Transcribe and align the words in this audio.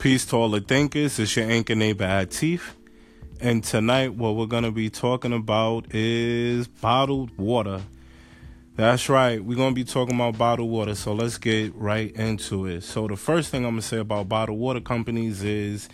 Peace 0.00 0.24
to 0.24 0.36
all 0.36 0.48
the 0.48 0.62
thinkers. 0.62 1.18
It's 1.18 1.36
your 1.36 1.50
anchor 1.50 1.74
neighbor 1.74 2.06
Atif. 2.06 2.70
And 3.38 3.62
tonight, 3.62 4.14
what 4.14 4.34
we're 4.34 4.46
going 4.46 4.62
to 4.62 4.70
be 4.70 4.88
talking 4.88 5.34
about 5.34 5.94
is 5.94 6.68
bottled 6.68 7.36
water. 7.36 7.82
That's 8.76 9.10
right. 9.10 9.44
We're 9.44 9.58
going 9.58 9.74
to 9.74 9.78
be 9.78 9.84
talking 9.84 10.14
about 10.14 10.38
bottled 10.38 10.70
water. 10.70 10.94
So 10.94 11.12
let's 11.12 11.36
get 11.36 11.74
right 11.74 12.10
into 12.12 12.64
it. 12.64 12.80
So, 12.82 13.08
the 13.08 13.16
first 13.16 13.50
thing 13.50 13.66
I'm 13.66 13.72
going 13.72 13.82
to 13.82 13.86
say 13.86 13.98
about 13.98 14.26
bottled 14.26 14.58
water 14.58 14.80
companies 14.80 15.42
is 15.42 15.90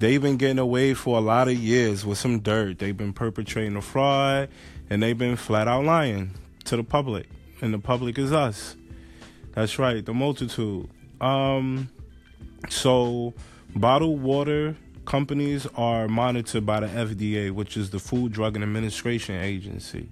they've 0.00 0.20
been 0.20 0.36
getting 0.36 0.58
away 0.58 0.92
for 0.92 1.16
a 1.16 1.22
lot 1.22 1.48
of 1.48 1.54
years 1.54 2.04
with 2.04 2.18
some 2.18 2.40
dirt. 2.40 2.78
They've 2.78 2.94
been 2.94 3.14
perpetrating 3.14 3.74
a 3.76 3.80
fraud 3.80 4.50
and 4.90 5.02
they've 5.02 5.16
been 5.16 5.36
flat 5.36 5.66
out 5.66 5.86
lying 5.86 6.32
to 6.66 6.76
the 6.76 6.84
public. 6.84 7.26
And 7.62 7.72
the 7.72 7.78
public 7.78 8.18
is 8.18 8.34
us. 8.34 8.76
That's 9.54 9.78
right, 9.78 10.04
the 10.04 10.12
multitude. 10.12 10.90
Um, 11.22 11.88
so, 12.68 13.34
bottled 13.74 14.22
water 14.22 14.76
companies 15.04 15.66
are 15.76 16.08
monitored 16.08 16.66
by 16.66 16.80
the 16.80 16.88
FDA, 16.88 17.50
which 17.50 17.76
is 17.76 17.90
the 17.90 17.98
Food, 17.98 18.32
Drug, 18.32 18.56
and 18.56 18.62
Administration 18.62 19.36
Agency. 19.36 20.08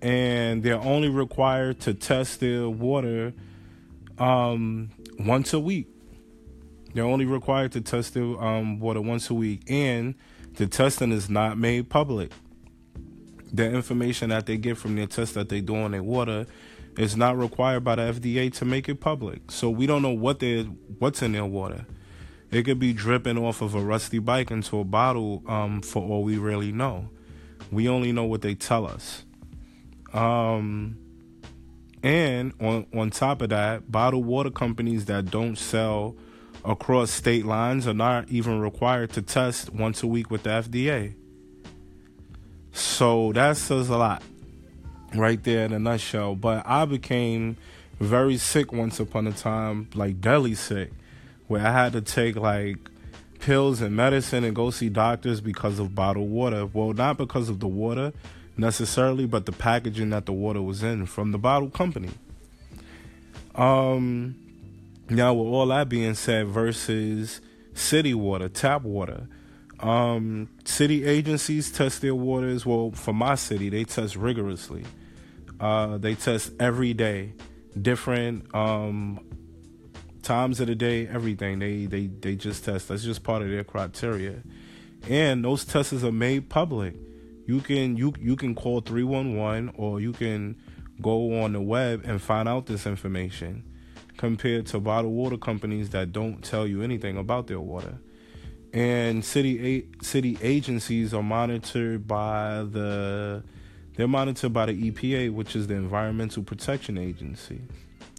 And 0.00 0.62
they're 0.62 0.80
only 0.80 1.08
required 1.10 1.80
to 1.80 1.92
test 1.92 2.40
their 2.40 2.68
water 2.70 3.34
um, 4.18 4.90
once 5.18 5.52
a 5.52 5.60
week. 5.60 5.88
They're 6.94 7.04
only 7.04 7.26
required 7.26 7.72
to 7.72 7.80
test 7.80 8.14
their 8.14 8.42
um, 8.42 8.80
water 8.80 9.00
once 9.00 9.28
a 9.30 9.34
week, 9.34 9.62
and 9.68 10.14
the 10.54 10.66
testing 10.66 11.12
is 11.12 11.28
not 11.28 11.58
made 11.58 11.90
public. 11.90 12.32
The 13.52 13.68
information 13.70 14.30
that 14.30 14.46
they 14.46 14.56
get 14.56 14.78
from 14.78 14.96
their 14.96 15.06
tests 15.06 15.34
that 15.34 15.48
they 15.48 15.60
do 15.60 15.76
on 15.76 15.90
their 15.90 16.02
water 16.02 16.46
is 16.96 17.16
not 17.16 17.38
required 17.38 17.84
by 17.84 17.94
the 17.96 18.02
FDA 18.02 18.52
to 18.54 18.64
make 18.64 18.88
it 18.88 19.00
public. 19.00 19.50
So 19.50 19.70
we 19.70 19.86
don't 19.86 20.02
know 20.02 20.10
what 20.10 20.40
they 20.40 20.62
what's 20.98 21.22
in 21.22 21.32
their 21.32 21.44
water. 21.44 21.86
It 22.50 22.64
could 22.64 22.78
be 22.78 22.92
dripping 22.92 23.38
off 23.38 23.62
of 23.62 23.74
a 23.74 23.80
rusty 23.80 24.18
bike 24.18 24.50
into 24.50 24.80
a 24.80 24.84
bottle 24.84 25.42
um, 25.46 25.82
for 25.82 26.02
all 26.02 26.24
we 26.24 26.36
really 26.36 26.72
know. 26.72 27.08
We 27.70 27.88
only 27.88 28.10
know 28.10 28.24
what 28.24 28.42
they 28.42 28.56
tell 28.56 28.86
us. 28.86 29.24
Um, 30.12 30.98
and 32.02 32.52
on 32.60 32.86
on 32.94 33.10
top 33.10 33.42
of 33.42 33.50
that, 33.50 33.90
bottled 33.90 34.26
water 34.26 34.50
companies 34.50 35.04
that 35.04 35.30
don't 35.30 35.56
sell 35.56 36.16
across 36.64 37.10
state 37.10 37.46
lines 37.46 37.86
are 37.86 37.94
not 37.94 38.28
even 38.28 38.60
required 38.60 39.10
to 39.12 39.22
test 39.22 39.72
once 39.72 40.02
a 40.02 40.06
week 40.06 40.30
with 40.30 40.42
the 40.42 40.50
FDA. 40.50 41.14
So 42.72 43.32
that 43.32 43.56
says 43.56 43.88
a 43.88 43.96
lot 43.96 44.22
right 45.14 45.42
there 45.42 45.64
in 45.64 45.72
a 45.72 45.78
nutshell. 45.78 46.34
But 46.34 46.66
I 46.66 46.84
became 46.84 47.56
very 47.98 48.36
sick 48.36 48.72
once 48.72 49.00
upon 49.00 49.26
a 49.26 49.32
time, 49.32 49.88
like 49.94 50.20
deadly 50.20 50.54
sick, 50.54 50.90
where 51.48 51.66
I 51.66 51.72
had 51.72 51.92
to 51.92 52.00
take 52.00 52.36
like 52.36 52.78
pills 53.40 53.80
and 53.80 53.96
medicine 53.96 54.44
and 54.44 54.54
go 54.54 54.70
see 54.70 54.88
doctors 54.88 55.40
because 55.40 55.78
of 55.78 55.94
bottled 55.94 56.30
water. 56.30 56.66
Well, 56.66 56.92
not 56.92 57.16
because 57.16 57.48
of 57.48 57.60
the 57.60 57.68
water 57.68 58.12
necessarily, 58.56 59.26
but 59.26 59.46
the 59.46 59.52
packaging 59.52 60.10
that 60.10 60.26
the 60.26 60.32
water 60.32 60.62
was 60.62 60.82
in 60.82 61.06
from 61.06 61.32
the 61.32 61.38
bottle 61.38 61.70
company. 61.70 62.10
Um, 63.54 64.36
now 65.08 65.34
with 65.34 65.48
all 65.48 65.66
that 65.66 65.88
being 65.88 66.14
said, 66.14 66.48
versus 66.48 67.40
city 67.74 68.14
water, 68.14 68.48
tap 68.48 68.82
water. 68.82 69.26
Um, 69.80 70.48
city 70.64 71.04
agencies 71.04 71.72
test 71.72 72.02
their 72.02 72.14
waters. 72.14 72.66
Well, 72.66 72.90
for 72.90 73.14
my 73.14 73.34
city, 73.34 73.70
they 73.70 73.84
test 73.84 74.14
rigorously. 74.16 74.84
Uh, 75.58 75.98
they 75.98 76.14
test 76.14 76.52
every 76.60 76.94
day, 76.94 77.32
different 77.80 78.54
um, 78.54 79.20
times 80.22 80.60
of 80.60 80.66
the 80.66 80.74
day, 80.74 81.06
everything. 81.06 81.58
They 81.58 81.86
they 81.86 82.06
they 82.06 82.36
just 82.36 82.64
test. 82.64 82.88
That's 82.88 83.04
just 83.04 83.22
part 83.22 83.42
of 83.42 83.48
their 83.48 83.64
criteria, 83.64 84.42
and 85.08 85.44
those 85.44 85.64
tests 85.64 86.04
are 86.04 86.12
made 86.12 86.48
public. 86.48 86.94
You 87.46 87.60
can 87.60 87.96
you 87.96 88.12
you 88.20 88.36
can 88.36 88.54
call 88.54 88.80
three 88.80 89.02
one 89.02 89.36
one 89.36 89.72
or 89.76 90.00
you 90.00 90.12
can 90.12 90.56
go 91.00 91.42
on 91.42 91.52
the 91.52 91.60
web 91.60 92.02
and 92.04 92.20
find 92.20 92.48
out 92.48 92.66
this 92.66 92.86
information. 92.86 93.64
Compared 94.16 94.66
to 94.66 94.78
bottled 94.78 95.14
water 95.14 95.38
companies 95.38 95.90
that 95.90 96.12
don't 96.12 96.44
tell 96.44 96.66
you 96.66 96.82
anything 96.82 97.16
about 97.16 97.46
their 97.46 97.60
water, 97.60 97.98
and 98.72 99.24
city 99.24 99.86
a- 100.00 100.04
city 100.04 100.38
agencies 100.42 101.12
are 101.12 101.22
monitored 101.22 102.06
by 102.06 102.64
the 102.70 103.42
they're 103.96 104.08
monitored 104.08 104.52
by 104.52 104.66
the 104.66 104.90
EPA, 104.90 105.32
which 105.32 105.54
is 105.54 105.66
the 105.66 105.74
Environmental 105.74 106.42
Protection 106.42 106.96
Agency. 106.96 107.60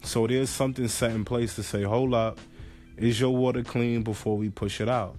So 0.03 0.27
there's 0.27 0.49
something 0.49 0.87
set 0.87 1.11
in 1.11 1.25
place 1.25 1.55
to 1.55 1.63
say, 1.63 1.83
hold 1.83 2.13
up, 2.13 2.39
is 2.97 3.19
your 3.19 3.35
water 3.35 3.63
clean 3.63 4.03
before 4.03 4.37
we 4.37 4.49
push 4.49 4.81
it 4.81 4.89
out? 4.89 5.15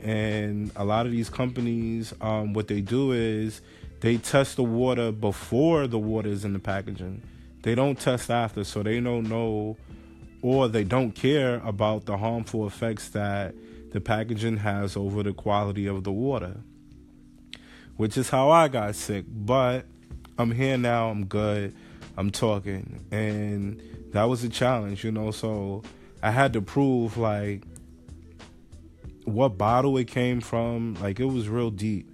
And 0.00 0.70
a 0.76 0.84
lot 0.84 1.06
of 1.06 1.12
these 1.12 1.28
companies, 1.28 2.14
um, 2.20 2.54
what 2.54 2.68
they 2.68 2.80
do 2.80 3.12
is 3.12 3.60
they 4.00 4.16
test 4.16 4.56
the 4.56 4.64
water 4.64 5.12
before 5.12 5.86
the 5.86 5.98
water 5.98 6.28
is 6.28 6.44
in 6.44 6.52
the 6.54 6.58
packaging. 6.58 7.22
They 7.62 7.74
don't 7.74 7.98
test 7.98 8.30
after, 8.30 8.64
so 8.64 8.82
they 8.82 8.98
don't 9.00 9.28
know 9.28 9.76
or 10.42 10.68
they 10.68 10.84
don't 10.84 11.12
care 11.12 11.60
about 11.64 12.06
the 12.06 12.16
harmful 12.16 12.66
effects 12.66 13.10
that 13.10 13.54
the 13.92 14.00
packaging 14.00 14.58
has 14.58 14.96
over 14.96 15.22
the 15.22 15.32
quality 15.32 15.86
of 15.86 16.04
the 16.04 16.12
water 16.12 16.56
which 17.96 18.16
is 18.16 18.30
how 18.30 18.50
I 18.50 18.68
got 18.68 18.94
sick. 18.94 19.24
But 19.28 19.86
I'm 20.38 20.50
here 20.50 20.76
now, 20.76 21.10
I'm 21.10 21.26
good, 21.26 21.74
I'm 22.16 22.30
talking. 22.30 23.04
And 23.10 23.80
that 24.12 24.24
was 24.24 24.44
a 24.44 24.48
challenge, 24.48 25.04
you 25.04 25.12
know. 25.12 25.30
So 25.30 25.82
I 26.22 26.30
had 26.30 26.52
to 26.54 26.62
prove, 26.62 27.16
like, 27.16 27.62
what 29.24 29.50
bottle 29.58 29.96
it 29.98 30.08
came 30.08 30.40
from. 30.40 30.94
Like, 31.00 31.20
it 31.20 31.26
was 31.26 31.48
real 31.48 31.70
deep, 31.70 32.10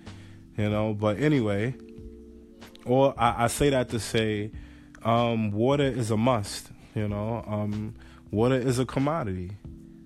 you 0.56 0.68
know. 0.68 0.94
But 0.94 1.20
anyway, 1.20 1.74
or 2.84 3.14
I, 3.16 3.44
I 3.44 3.46
say 3.46 3.70
that 3.70 3.88
to 3.90 4.00
say, 4.00 4.50
um, 5.02 5.52
water 5.52 5.84
is 5.84 6.10
a 6.10 6.16
must, 6.16 6.70
you 6.94 7.08
know. 7.08 7.44
Um, 7.46 7.94
water 8.30 8.56
is 8.56 8.78
a 8.78 8.84
commodity. 8.84 9.52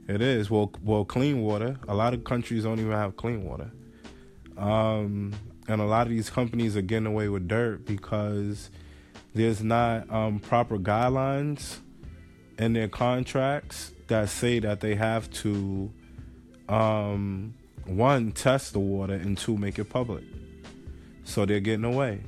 It 0.08 0.20
is. 0.20 0.50
Well, 0.50 0.72
well, 0.82 1.04
clean 1.04 1.42
water. 1.42 1.78
A 1.88 1.94
lot 1.94 2.14
of 2.14 2.24
countries 2.24 2.64
don't 2.64 2.80
even 2.80 2.92
have 2.92 3.16
clean 3.16 3.44
water. 3.44 3.70
Um, 4.56 5.32
and 5.68 5.80
a 5.80 5.84
lot 5.84 6.06
of 6.06 6.10
these 6.10 6.28
companies 6.28 6.76
are 6.76 6.82
getting 6.82 7.06
away 7.06 7.28
with 7.28 7.48
dirt 7.48 7.86
because 7.86 8.70
there's 9.34 9.62
not 9.62 10.10
um, 10.10 10.38
proper 10.40 10.78
guidelines 10.78 11.78
in 12.58 12.72
their 12.72 12.88
contracts 12.88 13.92
that 14.08 14.28
say 14.28 14.58
that 14.58 14.80
they 14.80 14.94
have 14.94 15.30
to 15.30 15.90
um, 16.68 17.54
one 17.86 18.32
test 18.32 18.72
the 18.72 18.78
water 18.78 19.14
and 19.14 19.38
two 19.38 19.56
make 19.56 19.78
it 19.78 19.84
public 19.84 20.24
so 21.24 21.44
they're 21.44 21.60
getting 21.60 21.84
away 21.84 22.20